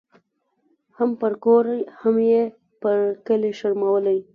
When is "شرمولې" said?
3.59-4.17